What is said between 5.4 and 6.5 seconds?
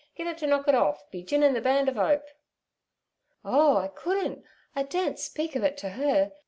of it to her.